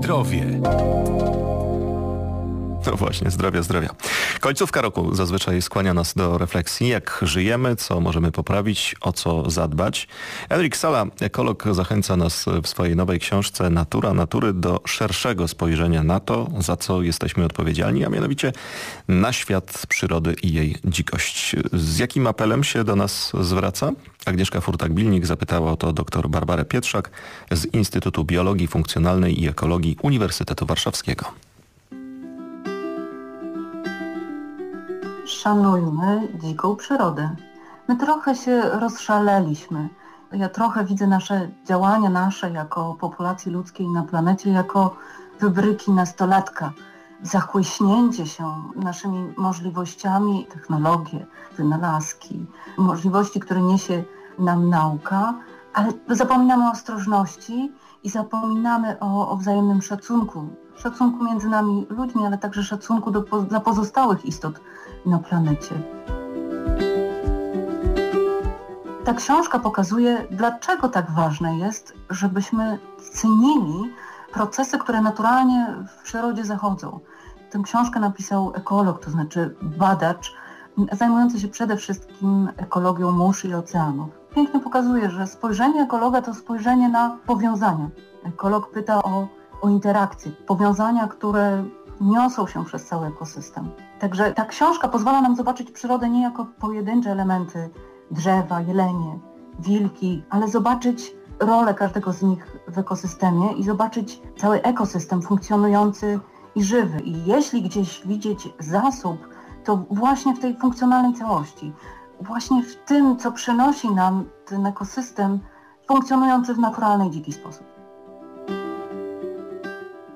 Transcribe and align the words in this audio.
Zdrowie. 0.00 0.44
No 2.86 2.96
właśnie, 2.96 3.30
zdrowia, 3.30 3.62
zdrowia. 3.62 3.88
Końcówka 4.40 4.80
roku 4.80 5.14
zazwyczaj 5.14 5.62
skłania 5.62 5.94
nas 5.94 6.14
do 6.14 6.38
refleksji, 6.38 6.88
jak 6.88 7.20
żyjemy, 7.22 7.76
co 7.76 8.00
możemy 8.00 8.32
poprawić, 8.32 8.96
o 9.00 9.12
co 9.12 9.50
zadbać. 9.50 10.08
Enrik 10.48 10.76
Sala, 10.76 11.06
ekolog, 11.20 11.64
zachęca 11.72 12.16
nas 12.16 12.46
w 12.62 12.68
swojej 12.68 12.96
nowej 12.96 13.20
książce 13.20 13.70
Natura 13.70 14.14
Natury 14.14 14.52
do 14.52 14.80
szerszego 14.86 15.48
spojrzenia 15.48 16.02
na 16.02 16.20
to, 16.20 16.48
za 16.58 16.76
co 16.76 17.02
jesteśmy 17.02 17.44
odpowiedzialni, 17.44 18.04
a 18.04 18.08
mianowicie 18.08 18.52
na 19.08 19.32
świat 19.32 19.82
przyrody 19.88 20.34
i 20.42 20.52
jej 20.52 20.76
dzikość. 20.84 21.56
Z 21.72 21.98
jakim 21.98 22.26
apelem 22.26 22.64
się 22.64 22.84
do 22.84 22.96
nas 22.96 23.32
zwraca? 23.40 23.92
Agnieszka 24.26 24.60
Furtak-Bilnik 24.60 25.26
zapytała 25.26 25.72
o 25.72 25.76
to 25.76 25.92
dr 25.92 26.28
Barbarę 26.28 26.64
Pietrzak 26.64 27.10
z 27.50 27.74
Instytutu 27.74 28.24
Biologii 28.24 28.68
Funkcjonalnej 28.68 29.42
i 29.42 29.48
Ekologii 29.48 29.96
Uniwersytetu 30.02 30.66
Warszawskiego. 30.66 31.49
Szanujmy 35.32 36.28
dziką 36.34 36.76
przyrodę. 36.76 37.36
My 37.88 37.96
trochę 37.96 38.34
się 38.34 38.62
rozszaleliśmy. 38.62 39.88
Ja 40.32 40.48
trochę 40.48 40.84
widzę 40.84 41.06
nasze 41.06 41.50
działania 41.64 42.10
nasze 42.10 42.50
jako 42.50 42.96
populacji 43.00 43.52
ludzkiej 43.52 43.88
na 43.88 44.02
planecie 44.02 44.50
jako 44.50 44.96
wybryki 45.40 45.90
nastolatka. 45.90 46.72
Zachłyśnięcie 47.22 48.26
się 48.26 48.44
naszymi 48.76 49.32
możliwościami, 49.36 50.46
technologie, 50.46 51.26
wynalazki, 51.56 52.46
możliwości, 52.78 53.40
które 53.40 53.62
niesie 53.62 54.04
nam 54.38 54.68
nauka, 54.68 55.34
ale 55.74 55.92
zapominamy 56.08 56.68
o 56.68 56.70
ostrożności 56.70 57.72
i 58.02 58.10
zapominamy 58.10 59.00
o, 59.00 59.30
o 59.30 59.36
wzajemnym 59.36 59.82
szacunku. 59.82 60.48
Szacunku 60.76 61.24
między 61.24 61.48
nami 61.48 61.86
ludźmi, 61.90 62.26
ale 62.26 62.38
także 62.38 62.62
szacunku 62.64 63.10
do, 63.10 63.20
dla 63.22 63.60
pozostałych 63.60 64.24
istot 64.24 64.60
na 65.06 65.18
planecie. 65.18 65.74
Ta 69.04 69.14
książka 69.14 69.58
pokazuje, 69.58 70.26
dlaczego 70.30 70.88
tak 70.88 71.10
ważne 71.10 71.58
jest, 71.58 71.94
żebyśmy 72.10 72.78
cenili 73.12 73.92
procesy, 74.32 74.78
które 74.78 75.00
naturalnie 75.00 75.66
w 75.98 76.02
przyrodzie 76.02 76.44
zachodzą. 76.44 77.00
Tę 77.50 77.60
książkę 77.62 78.00
napisał 78.00 78.52
ekolog, 78.54 79.04
to 79.04 79.10
znaczy 79.10 79.56
badacz, 79.62 80.34
zajmujący 80.92 81.40
się 81.40 81.48
przede 81.48 81.76
wszystkim 81.76 82.48
ekologią 82.56 83.12
mórz 83.12 83.44
i 83.44 83.54
oceanów. 83.54 84.19
Pięknie 84.34 84.60
pokazuje, 84.60 85.10
że 85.10 85.26
spojrzenie 85.26 85.82
ekologa 85.82 86.22
to 86.22 86.34
spojrzenie 86.34 86.88
na 86.88 87.18
powiązania. 87.26 87.90
Ekolog 88.24 88.70
pyta 88.70 89.02
o, 89.02 89.28
o 89.62 89.68
interakcje, 89.68 90.32
powiązania, 90.46 91.08
które 91.08 91.64
niosą 92.00 92.46
się 92.46 92.64
przez 92.64 92.84
cały 92.84 93.06
ekosystem. 93.06 93.70
Także 93.98 94.32
ta 94.32 94.44
książka 94.44 94.88
pozwala 94.88 95.20
nam 95.20 95.36
zobaczyć 95.36 95.70
przyrodę 95.70 96.08
nie 96.08 96.22
jako 96.22 96.46
pojedyncze 96.60 97.10
elementy 97.10 97.70
drzewa, 98.10 98.60
jelenie, 98.60 99.18
wilki, 99.58 100.22
ale 100.30 100.48
zobaczyć 100.48 101.14
rolę 101.40 101.74
każdego 101.74 102.12
z 102.12 102.22
nich 102.22 102.46
w 102.68 102.78
ekosystemie 102.78 103.52
i 103.52 103.64
zobaczyć 103.64 104.22
cały 104.36 104.62
ekosystem 104.62 105.22
funkcjonujący 105.22 106.20
i 106.54 106.62
żywy. 106.62 107.00
I 107.00 107.24
jeśli 107.24 107.62
gdzieś 107.62 108.06
widzieć 108.06 108.48
zasób, 108.58 109.28
to 109.64 109.76
właśnie 109.90 110.34
w 110.34 110.40
tej 110.40 110.56
funkcjonalnej 110.56 111.14
całości, 111.14 111.72
właśnie 112.20 112.62
w 112.62 112.76
tym, 112.76 113.16
co 113.16 113.32
przynosi 113.32 113.90
nam 113.90 114.24
ten 114.46 114.66
ekosystem 114.66 115.40
funkcjonujący 115.88 116.54
w 116.54 116.58
naturalny, 116.58 117.10
dziki 117.10 117.32
sposób. 117.32 117.66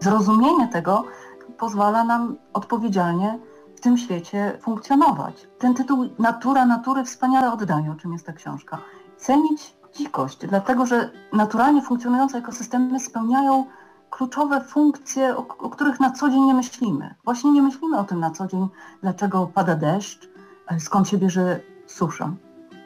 Zrozumienie 0.00 0.68
tego 0.68 1.04
pozwala 1.58 2.04
nam 2.04 2.36
odpowiedzialnie 2.52 3.38
w 3.76 3.80
tym 3.80 3.98
świecie 3.98 4.58
funkcjonować. 4.60 5.48
Ten 5.58 5.74
tytuł 5.74 6.04
Natura 6.18 6.66
natury 6.66 7.04
wspaniale 7.04 7.52
oddaje, 7.52 7.90
o 7.90 7.94
czym 7.94 8.12
jest 8.12 8.26
ta 8.26 8.32
książka. 8.32 8.78
Cenić 9.16 9.76
dzikość, 9.94 10.46
dlatego 10.46 10.86
że 10.86 11.10
naturalnie 11.32 11.82
funkcjonujące 11.82 12.38
ekosystemy 12.38 13.00
spełniają 13.00 13.66
kluczowe 14.10 14.60
funkcje, 14.60 15.36
o, 15.36 15.46
o, 15.48 15.70
których 15.70 16.00
na 16.00 16.10
co 16.10 16.28
dzień 16.28 16.42
nie 16.42 16.54
myślimy. 16.54 17.14
Właśnie 17.24 17.52
nie 17.52 17.62
myślimy 17.62 17.98
o 17.98 18.04
tym 18.04 18.20
na 18.20 18.30
co 18.30 18.46
dzień, 18.46 18.68
dlaczego 19.02 19.50
pada 19.54 19.74
deszcz, 19.74 20.28
skąd 20.78 21.08
się 21.08 21.18
bierze 21.18 21.60
susza. 21.86 22.30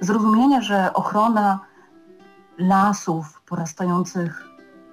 Zrozumienie, 0.01 0.63
że 0.63 0.93
ochrona 0.93 1.61
lasów 2.59 3.43
porastających 3.43 4.49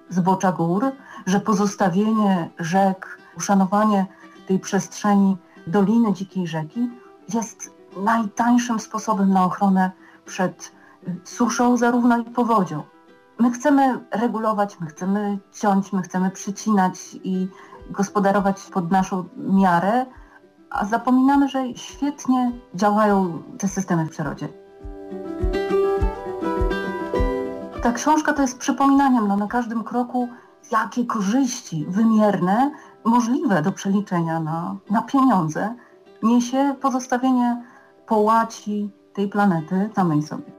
zbocza 0.10 0.52
gór, 0.52 0.92
że 1.26 1.40
pozostawienie 1.40 2.50
rzek, 2.60 3.18
uszanowanie 3.38 4.06
tej 4.48 4.60
przestrzeni 4.60 5.38
Doliny 5.68 6.14
Dzikiej 6.14 6.48
Rzeki 6.48 6.90
jest 7.34 7.72
najtańszym 7.98 8.80
sposobem 8.80 9.34
na 9.34 9.46
ochronę 9.46 9.92
przed 10.26 10.72
suszą 11.24 11.78
zarówno 11.78 12.18
i 12.18 12.24
powodzią. 12.24 12.84
My 13.40 13.52
chcemy 13.52 14.00
regulować, 14.12 14.80
my 14.80 14.88
chcemy 14.88 15.38
ciąć, 15.52 15.94
my 15.94 16.02
chcemy 16.02 16.32
przycinać 16.32 17.00
i 17.24 17.48
gospodarować 17.90 18.62
pod 18.74 18.92
naszą 18.92 19.26
miarę, 19.38 20.06
a 20.70 20.86
zapominamy, 20.86 21.50
że 21.50 21.64
świetnie 21.76 22.52
działają 22.76 23.44
te 23.58 23.68
systemy 23.68 24.06
w 24.06 24.10
przyrodzie. 24.10 24.48
Ta 27.84 27.92
książka 27.94 28.34
to 28.34 28.42
jest 28.42 28.58
przypominaniem 28.58 29.28
no, 29.28 29.38
na 29.38 29.48
każdym 29.48 29.84
kroku, 29.84 30.30
jakie 30.72 31.06
korzyści 31.06 31.86
wymierne 31.90 32.72
możliwe 33.04 33.62
do 33.62 33.72
przeliczenia 33.72 34.40
na, 34.40 34.76
na 34.90 35.02
pieniądze 35.02 35.76
niesie 36.24 36.76
pozostawienie 36.82 37.64
połaci 38.08 38.92
tej 39.14 39.28
planety 39.28 39.90
samej 39.96 40.24
sobie. 40.24 40.52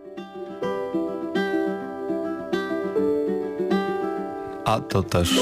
A 4.64 4.80
to 4.80 5.02
też 5.02 5.40